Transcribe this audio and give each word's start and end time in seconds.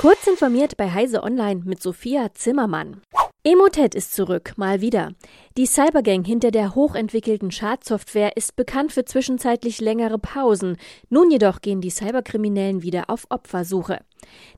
Kurz 0.00 0.28
informiert 0.28 0.76
bei 0.76 0.92
Heise 0.92 1.24
Online 1.24 1.62
mit 1.64 1.82
Sophia 1.82 2.32
Zimmermann. 2.32 3.02
Emotet 3.42 3.96
ist 3.96 4.14
zurück, 4.14 4.52
mal 4.56 4.80
wieder. 4.80 5.10
Die 5.56 5.66
Cybergang 5.66 6.22
hinter 6.22 6.52
der 6.52 6.76
hochentwickelten 6.76 7.50
Schadsoftware 7.50 8.36
ist 8.36 8.54
bekannt 8.54 8.92
für 8.92 9.04
zwischenzeitlich 9.04 9.80
längere 9.80 10.20
Pausen. 10.20 10.76
Nun 11.08 11.32
jedoch 11.32 11.62
gehen 11.62 11.80
die 11.80 11.90
Cyberkriminellen 11.90 12.84
wieder 12.84 13.10
auf 13.10 13.26
Opfersuche. 13.28 13.98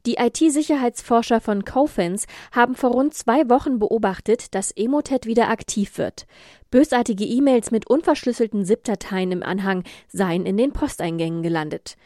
Die 0.07 0.15
IT-Sicherheitsforscher 0.15 1.41
von 1.41 1.65
Cofins 1.65 2.27
haben 2.53 2.75
vor 2.75 2.93
rund 2.93 3.15
zwei 3.15 3.49
Wochen 3.49 3.79
beobachtet, 3.79 4.55
dass 4.55 4.73
Emotet 4.73 5.27
wieder 5.27 5.49
aktiv 5.49 5.99
wird. 5.99 6.27
Bösartige 6.71 7.25
E-Mails 7.25 7.71
mit 7.71 7.89
unverschlüsselten 7.89 8.65
ZIP-Dateien 8.65 9.33
im 9.33 9.43
Anhang 9.43 9.85
seien 10.09 10.47
in 10.47 10.57
den 10.57 10.73
Posteingängen 10.73 11.43
gelandet. 11.43 11.97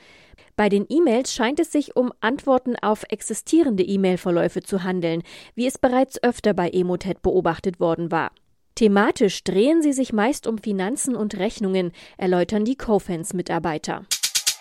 Bei 0.56 0.69
den 0.69 0.87
E-Mails 0.88 1.32
scheint 1.32 1.59
es 1.59 1.73
sich 1.73 1.96
um 1.96 2.12
Antworten 2.20 2.77
auf 2.77 3.05
existierende 3.09 3.83
E-Mail-Verläufe 3.83 4.62
zu 4.62 4.84
handeln, 4.84 5.23
wie 5.55 5.66
es 5.66 5.78
bereits 5.78 6.23
öfter 6.23 6.55
bei 6.55 6.70
Emotet 6.70 7.23
beobachtet 7.23 7.80
worden 7.80 8.11
war. 8.11 8.30
Thematisch 8.77 9.45
drehen 9.45 9.83
sie 9.83 9.92
sich 9.92 10.12
meist 10.12 10.47
um 10.47 10.59
Finanzen 10.59 11.14
und 11.14 11.36
Rechnungen, 11.36 11.92
erläutern 12.16 12.64
die 12.64 12.77
Cofans-Mitarbeiter. 12.77 14.05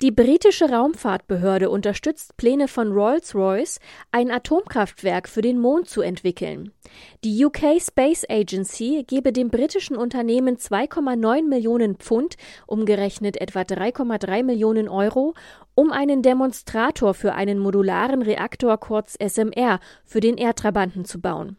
Die 0.02 0.11
britische 0.11 0.70
Raumfahrtbehörde 0.70 1.70
unterstützt 1.70 2.35
Pläne 2.35 2.67
von 2.67 2.91
Rolls-Royce, 2.91 3.79
ein 4.11 4.31
Atomkraftwerk 4.31 5.29
für 5.29 5.41
den 5.41 5.59
Mond 5.59 5.88
zu 5.88 6.02
entwickeln. 6.02 6.73
Die 7.23 7.45
UK 7.45 7.81
Space 7.81 8.25
Agency 8.29 9.05
gebe 9.07 9.31
dem 9.31 9.49
britischen 9.49 9.95
Unternehmen 9.95 10.57
2,9 10.57 11.47
Millionen 11.47 11.95
Pfund, 11.95 12.35
umgerechnet 12.67 13.39
etwa 13.39 13.61
3,3 13.61 14.43
Millionen 14.43 14.89
Euro, 14.89 15.35
um 15.75 15.91
einen 15.91 16.21
Demonstrator 16.21 17.13
für 17.13 17.33
einen 17.33 17.59
modularen 17.59 18.21
Reaktor 18.21 18.77
kurz 18.77 19.16
SMR 19.16 19.80
für 20.03 20.19
den 20.19 20.38
Erdtrabanten 20.38 21.05
zu 21.05 21.22
bauen. 21.22 21.57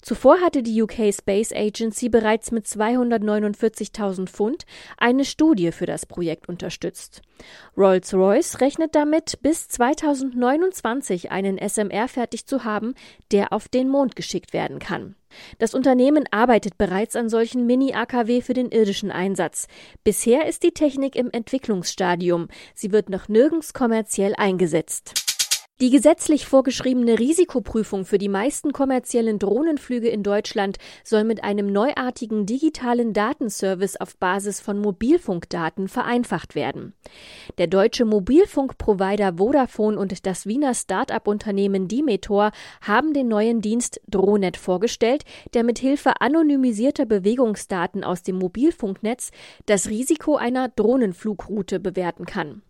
Zuvor 0.00 0.40
hatte 0.40 0.62
die 0.62 0.82
UK 0.82 1.14
Space 1.14 1.52
Agency 1.52 2.08
bereits 2.08 2.50
mit 2.50 2.66
249.000 2.66 4.26
Pfund 4.26 4.64
eine 4.96 5.24
Studie 5.24 5.72
für 5.72 5.86
das 5.86 6.06
Projekt 6.06 6.48
unterstützt. 6.48 7.22
Rolls-Royce 7.76 8.60
rechnet 8.60 8.94
damit, 8.94 9.40
bis 9.42 9.68
2029 9.68 11.30
einen 11.30 11.58
SMR 11.58 12.08
fertig 12.08 12.46
zu 12.46 12.64
haben, 12.64 12.94
der 13.30 13.52
auf 13.52 13.68
den 13.68 13.88
Mond 13.88 14.16
geschickt 14.16 14.52
werden 14.52 14.78
kann. 14.78 15.16
Das 15.58 15.74
Unternehmen 15.74 16.24
arbeitet 16.30 16.78
bereits 16.78 17.16
an 17.16 17.28
solchen 17.28 17.66
Mini-AKW 17.66 18.42
für 18.42 18.54
den 18.54 18.70
irdischen 18.70 19.10
Einsatz. 19.10 19.66
Bisher 20.04 20.46
ist 20.46 20.62
die 20.62 20.72
Technik 20.72 21.16
im 21.16 21.30
Entwicklungsstadium. 21.30 22.48
Sie 22.74 22.92
wird 22.92 23.08
noch 23.08 23.28
nirgends 23.28 23.72
kommerziell 23.72 24.34
eingesetzt. 24.36 25.21
Die 25.82 25.90
gesetzlich 25.90 26.46
vorgeschriebene 26.46 27.18
Risikoprüfung 27.18 28.04
für 28.04 28.18
die 28.18 28.28
meisten 28.28 28.72
kommerziellen 28.72 29.40
Drohnenflüge 29.40 30.08
in 30.08 30.22
Deutschland 30.22 30.78
soll 31.02 31.24
mit 31.24 31.42
einem 31.42 31.72
neuartigen 31.72 32.46
digitalen 32.46 33.12
Datenservice 33.12 33.96
auf 33.96 34.16
Basis 34.16 34.60
von 34.60 34.78
Mobilfunkdaten 34.78 35.88
vereinfacht 35.88 36.54
werden. 36.54 36.94
Der 37.58 37.66
deutsche 37.66 38.04
Mobilfunkprovider 38.04 39.38
Vodafone 39.38 39.98
und 39.98 40.24
das 40.24 40.46
Wiener 40.46 40.72
Start-up-Unternehmen 40.74 41.88
Dimetor 41.88 42.52
haben 42.80 43.12
den 43.12 43.26
neuen 43.26 43.60
Dienst 43.60 44.00
Drohnet 44.06 44.56
vorgestellt, 44.56 45.24
der 45.52 45.64
mit 45.64 45.80
Hilfe 45.80 46.20
anonymisierter 46.20 47.06
Bewegungsdaten 47.06 48.04
aus 48.04 48.22
dem 48.22 48.36
Mobilfunknetz 48.36 49.32
das 49.66 49.88
Risiko 49.88 50.36
einer 50.36 50.68
Drohnenflugroute 50.68 51.80
bewerten 51.80 52.24
kann. 52.24 52.62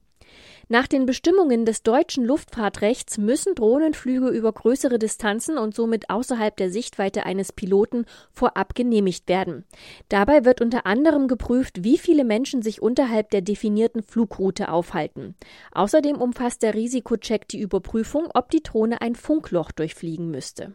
Nach 0.72 0.86
den 0.86 1.04
Bestimmungen 1.04 1.66
des 1.66 1.82
deutschen 1.82 2.24
Luftfahrtrechts 2.24 3.18
müssen 3.18 3.54
Drohnenflüge 3.54 4.30
über 4.30 4.50
größere 4.50 4.98
Distanzen 4.98 5.58
und 5.58 5.74
somit 5.74 6.08
außerhalb 6.08 6.56
der 6.56 6.70
Sichtweite 6.70 7.26
eines 7.26 7.52
Piloten 7.52 8.06
vorab 8.30 8.74
genehmigt 8.74 9.28
werden. 9.28 9.66
Dabei 10.08 10.46
wird 10.46 10.62
unter 10.62 10.86
anderem 10.86 11.28
geprüft, 11.28 11.84
wie 11.84 11.98
viele 11.98 12.24
Menschen 12.24 12.62
sich 12.62 12.80
unterhalb 12.80 13.28
der 13.28 13.42
definierten 13.42 14.02
Flugroute 14.02 14.72
aufhalten. 14.72 15.34
Außerdem 15.72 16.16
umfasst 16.16 16.62
der 16.62 16.72
Risikocheck 16.72 17.46
die 17.48 17.60
Überprüfung, 17.60 18.28
ob 18.32 18.50
die 18.50 18.62
Drohne 18.62 19.02
ein 19.02 19.14
Funkloch 19.14 19.72
durchfliegen 19.72 20.30
müsste. 20.30 20.74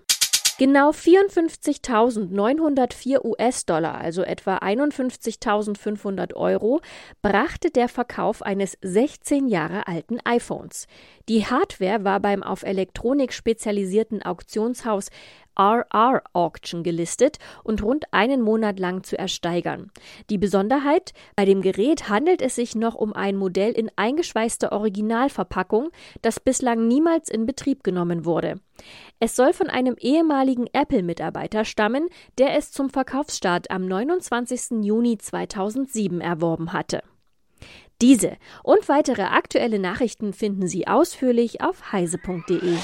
Genau 0.59 0.89
54.904 0.89 3.23
US-Dollar, 3.23 4.01
also 4.01 4.23
etwa 4.23 4.57
51.500 4.57 6.33
Euro, 6.33 6.81
brachte 7.21 7.69
der 7.69 7.87
Verkauf 7.87 8.41
eines 8.41 8.75
16 8.81 9.49
Jahre 9.49 9.85
alten 9.85 10.17
iPhones. 10.25 10.87
Die 11.29 11.45
Hardware 11.45 12.03
war 12.03 12.19
beim 12.19 12.41
auf 12.41 12.63
Elektronik 12.63 13.33
spezialisierten 13.33 14.23
Auktionshaus 14.23 15.11
RR 15.57 16.23
Auction 16.33 16.83
gelistet 16.83 17.37
und 17.63 17.83
rund 17.83 18.05
einen 18.11 18.41
Monat 18.41 18.79
lang 18.79 19.03
zu 19.03 19.17
ersteigern. 19.17 19.91
Die 20.29 20.37
Besonderheit, 20.37 21.13
bei 21.35 21.45
dem 21.45 21.61
Gerät 21.61 22.09
handelt 22.09 22.41
es 22.41 22.55
sich 22.55 22.75
noch 22.75 22.95
um 22.95 23.13
ein 23.13 23.35
Modell 23.35 23.71
in 23.71 23.91
eingeschweißter 23.95 24.71
Originalverpackung, 24.71 25.89
das 26.21 26.39
bislang 26.39 26.87
niemals 26.87 27.29
in 27.29 27.45
Betrieb 27.45 27.83
genommen 27.83 28.25
wurde. 28.25 28.59
Es 29.19 29.35
soll 29.35 29.53
von 29.53 29.69
einem 29.69 29.95
ehemaligen 29.99 30.67
Apple-Mitarbeiter 30.71 31.65
stammen, 31.65 32.07
der 32.37 32.55
es 32.55 32.71
zum 32.71 32.89
Verkaufsstart 32.89 33.71
am 33.71 33.87
29. 33.87 34.83
Juni 34.83 35.17
2007 35.17 36.21
erworben 36.21 36.73
hatte. 36.73 37.01
Diese 38.01 38.37
und 38.63 38.87
weitere 38.89 39.23
aktuelle 39.23 39.79
Nachrichten 39.79 40.31
finden 40.33 40.67
Sie 40.67 40.87
ausführlich 40.87 41.61
auf 41.61 41.91
heise.de. 41.91 42.77